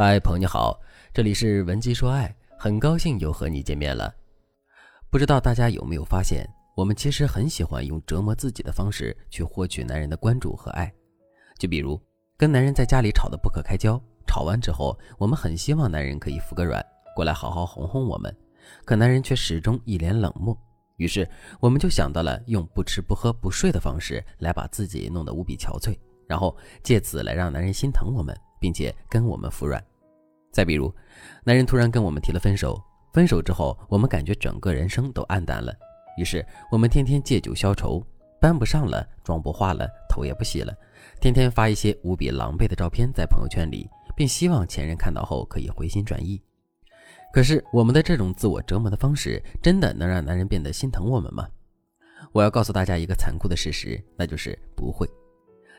[0.00, 0.80] 嗨，朋友你好，
[1.12, 4.14] 这里是文姬说爱，很高兴又和你见面了。
[5.10, 10.88] 不知道大家有没有发现，我们其实很喜欢用折磨自己的方式去获取男人的关注和爱。
[11.58, 12.00] 就比如
[12.36, 16.80] 跟男人在家里吵得不可开交，吵完之后，我们很希望男人可以服个软，
[17.16, 18.32] 过来好好哄哄我们，
[18.84, 20.56] 可男人却始终一脸冷漠。
[20.98, 28.32] 于是我们就想到了用不吃不喝不睡的方式来把自己弄得无比憔悴，然后借此来让男人心疼我们。
[28.60, 29.80] 并且跟我们服软。
[30.58, 30.92] 再比如，
[31.44, 35.72] 男人突然跟我们提了分手，分手之后，我们感觉整个人生都黯淡了。
[36.16, 38.04] 于是，我们天天借酒消愁，
[38.40, 40.74] 搬不上了，妆不化了，头也不洗了，
[41.20, 46.42] 天天发一些无比狼狈的照片在朋友圈里，并希望前任看到后可以回心转意。
[47.32, 51.46] 可是，我们的这种自我折磨的方式，真的能让男人变得心疼我们吗？
[52.32, 55.08] 我要告诉大家一个残酷的事实，那就是不会。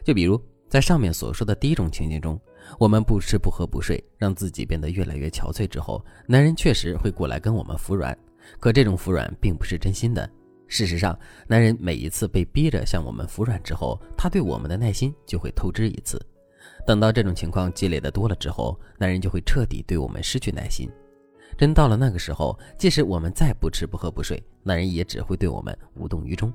[0.05, 0.41] 就比如。
[0.70, 2.39] 在上面所说的第一种情境中，
[2.77, 8.18] 我们不吃不喝不睡，让自己变得越来越憔悴之后，男人确实会过来跟我们服软。
[8.60, 10.29] 可这种服软并不是真心的。
[10.68, 16.20] 事实上，男人每一次被逼着向我们服软之后，他对我们的耐心就会透支一次。
[16.85, 20.90] 等到这种情况积累的多了之后，男人就会彻底对我们失去耐心。
[21.57, 26.54] 真到了那个时候，即使我们再不吃不喝不睡，男人也只会对我们无动于衷。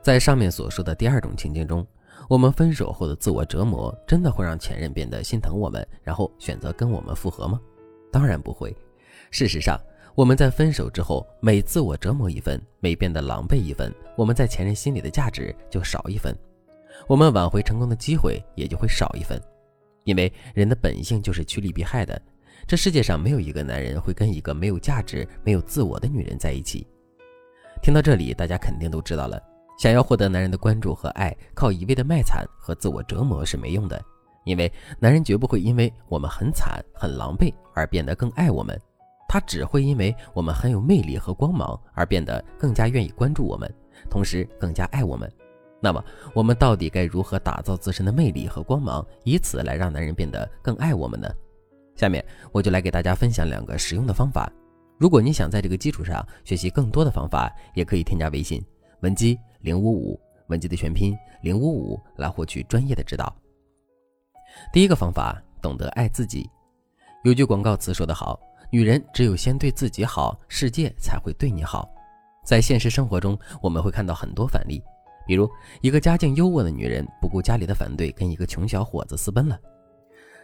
[0.00, 1.86] 在上面所说的第二种情境中。
[2.28, 7.60] 我们分手后的自我折磨，真的会让前任变得心疼我们，然后选择跟我们复合吗？
[8.10, 8.74] 当然不会。
[9.30, 9.80] 事实上，
[10.14, 16.36] 我们在分手之后，每自我折磨一分，每变得狼狈一分，我们在前任心里的价值就少一分，
[17.06, 19.40] 我们挽回成功的机会也就会少一分。
[20.04, 22.20] 因为人的本性就是趋利避害的，
[22.66, 26.86] 这世界上没有一个男人会跟一个没有价值、没有自我的女人在一起。
[27.82, 29.40] 听到这里，大家肯定都知道了。
[29.76, 34.02] 想要获得男人的关注和爱，靠一味的卖惨和自我折磨是没用的，
[34.44, 38.80] 因为男人绝不会因为我们很惨很狼狈而变得更爱我们，
[39.28, 43.72] 他只会因为我们很有魅力和光芒而变得更加愿意关注我们，
[44.08, 45.30] 同时更加爱我们。
[45.78, 46.02] 那么，
[46.32, 51.28] 我们到底该如何打造自身的魅力和光芒，以此来让男人变得更爱我们呢？
[51.94, 54.50] 下面我就来给大家分享两个实用的方法。
[54.98, 58.64] 如果你想在这个基础上学习更多的方法，也可以添加微信
[59.00, 59.38] 文姬。
[59.66, 61.12] 零五五文姬的全拼
[61.42, 63.34] 零五五来获取专业的指导。
[64.72, 66.48] 第一个方法，懂得爱自己。
[67.24, 68.38] 有句广告词说得好
[68.70, 71.90] ：“女人只有先对自己好，世界才会对你好。”
[72.46, 74.80] 在现实生活中，我们会看到很多反例，
[75.26, 75.50] 比如
[75.80, 79.58] 一个家境优渥的女人不顾家里的反对，跟一个穷小伙子私奔了。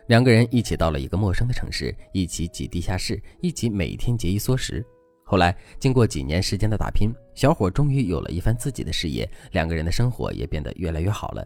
[0.09, 4.85] 两个人一起到了一个陌生的城市，一起挤地下室，一起每天节衣缩食。
[5.33, 11.43] 后来，经过几年时间的打拼，小伙终于有了一番自己的事业，两个人的生活也变得越来越好了。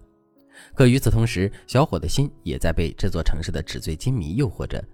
[0.74, 4.84] 可与此同时，小伙的心也在被这座城市的纸醉金迷诱惑着。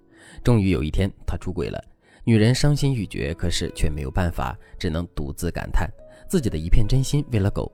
[0.44, 1.82] 终于有一天，他出轨了，
[2.22, 5.88] 女人伤心欲绝，可是却没有办法，只能独自感叹
[6.28, 7.72] 自己的一片真心喂了狗。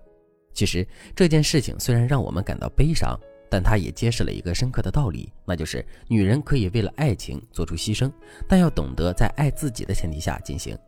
[0.54, 0.86] 其实
[1.16, 3.18] 这件事情虽然让我们感到悲伤，
[3.50, 8.08] 但它也揭示了一个深刻的道理，那就是女人可以为了爱情做出牺牲，
[8.46, 10.78] 但要懂得在爱自己的前提下进行。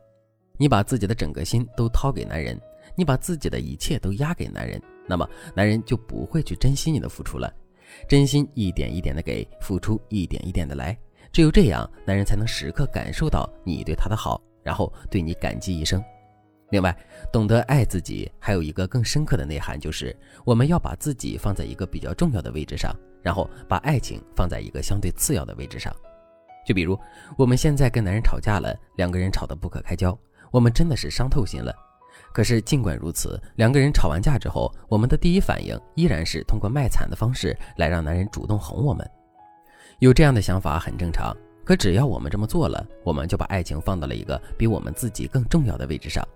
[0.60, 2.60] 你把自己的整个心都掏给男人，
[2.94, 4.78] 你把自己的一切都压给男人，
[5.08, 7.50] 那么男人就不会去珍惜你的付出了。
[8.06, 10.94] 真心一点一点的给，付出一点一点的来，
[11.32, 16.04] 只有这样，男人才能时刻感受到你对他的好，然后对你感激一生。
[16.68, 16.94] 另外，
[17.32, 25.90] 懂得爱自己还有一个更深刻的内涵，就是我们要把自己放在一个比较重要的位置上，然后把爱情放在一个相对次要的位置上。
[26.66, 26.96] 就比如
[27.38, 30.16] 我们现在跟男人吵架了，两个人吵得不可开交。
[30.50, 31.74] 我们真的是伤透心了，
[32.32, 39.08] 可是尽管如此，两个人吵完架之后，我们的第一反应依然是通过卖惨的方式来让男人主动哄我们。
[39.98, 46.26] 有这样的想法很正常，可只要我们这么做了，我们就把爱情放到了一个比我们自己更重要的位置上。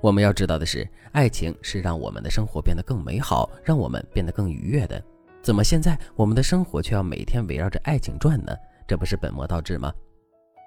[0.00, 5.02] 我们要知道的是，爱情是让我们的生活变得更美好，让我们变得更愉悦的。
[5.42, 8.54] 怎么现在我们的生活却要每天围绕着爱情转呢？
[8.86, 9.92] 这不是本末倒置吗？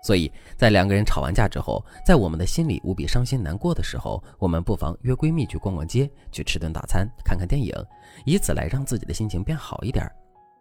[0.03, 7.73] 所以在两个人吵完架之后，在我们的心里无比伤心难过的时候，我们不妨约闺蜜去逛逛街，去吃顿大餐，看看电影，
[8.25, 10.05] 以此来让自己的心情变好一点。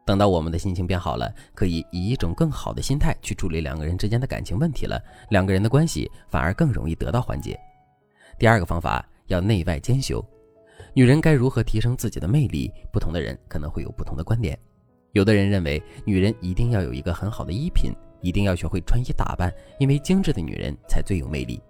[0.04, 7.58] 等到我们的心情变好了，可以以一种更好的心态去处理两个人之间的感情问题了，两个人的关系反而更容易得到缓解。
[8.38, 10.24] 第二个方法要内外兼修，
[10.94, 12.70] 女人该如何提升自己的魅力？
[12.92, 14.58] 不同的人可能会有不同的观点。
[15.12, 17.92] 有的人认为，女人一定要有一个很好的衣品。
[18.22, 21.60] 一定要学会穿衣打扮，因为精致的女人才最有魅力。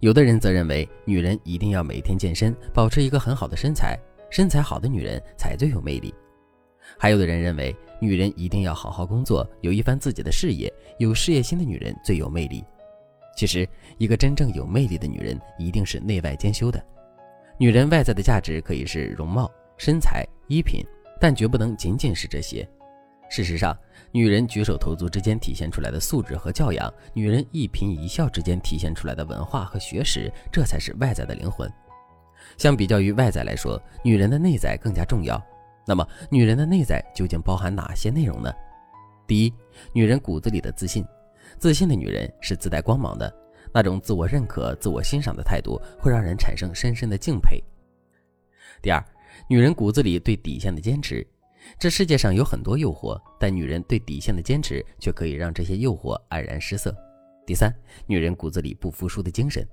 [0.00, 3.98] 有的人则认为，女人一定要每天健身，保持一个很好的身材，
[4.30, 6.12] 身材好的女人才最有魅力。
[6.98, 12.62] 还有的人认为，女人一定要好好工作，有一番自己的事业，有事业心的女人最有魅力。
[13.36, 13.66] 其实，
[13.96, 16.84] 一个真正有魅力的女人，一定是内外兼修的。
[17.56, 20.84] 女人外在的价值可以是容貌、身材、衣品，
[21.20, 22.68] 但绝不能仅仅是这些。
[23.34, 23.76] 事实上，
[24.12, 31.68] 女人举手投足之间体现出来的素质和教养，女人一颦一笑之间体现出来的文化和学识，这才是外在的灵魂。
[32.56, 35.44] 相比较于外在来说，女人的内在更加重要。
[35.84, 38.52] 那么，女人的内在究竟包含哪些内容呢？
[39.26, 39.52] 第一，
[39.92, 41.04] 女人骨子里的自信。
[41.58, 43.34] 自信的女人是自带光芒的，
[43.72, 47.60] 那种自我认可、自我欣赏的态度会让人产生深深的敬佩。
[48.80, 49.04] 第二，
[49.48, 51.26] 女人骨子里对底线的坚持。
[51.78, 56.94] 这世界上有很多诱惑，但女人对底线的坚持却可以让这些诱惑黯然失色。
[57.46, 57.74] 第三，
[58.06, 59.66] 女人骨子里不服输的精神。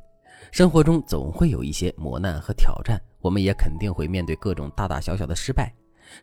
[0.51, 5.73] 生活中总会有一些磨难和挑战，我们也肯定会面对各种大大小小的失败。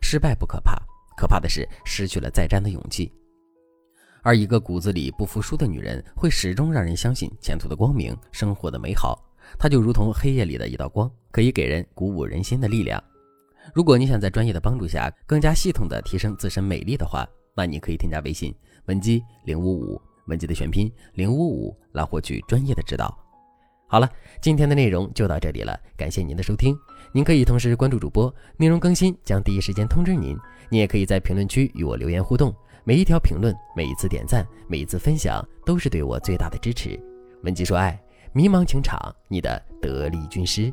[0.01, 0.75] 失败不可怕，
[1.15, 3.11] 可怕的是失去了再战的勇气。
[4.21, 9.17] 而一个骨子里不服输的女人，会始终让人相信前途的光明，生活的美好。
[9.57, 13.01] 她就如同黑夜里的一道光，可以给人鼓舞人心的力量。
[13.73, 18.53] 如果你想在专业的帮助下更加系统的提升自身美丽的话，那你可以添加微信
[18.85, 23.17] 文姬零五五，文姬的全拼零五五，来获取专业的指导。
[23.87, 24.09] 好了，
[24.41, 26.77] 今天的内容就到这里了，感谢您的收听。
[27.11, 30.37] 您可以同时关注主播，内容更新将第一时间通知您。
[30.69, 36.99] 您也可以在评论区与我留言互动，每一条评论、每一次点赞、每一次分享，都是对我最大的支持。
[37.43, 37.99] 文姬说爱，
[38.31, 40.71] 迷茫情场，你的得力军师。